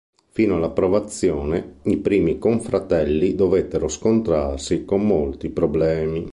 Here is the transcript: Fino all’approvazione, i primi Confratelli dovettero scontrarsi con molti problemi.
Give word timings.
Fino 0.31 0.55
all’approvazione, 0.55 1.75
i 1.83 1.97
primi 1.97 2.39
Confratelli 2.39 3.35
dovettero 3.35 3.87
scontrarsi 3.87 4.83
con 4.83 5.05
molti 5.05 5.49
problemi. 5.49 6.27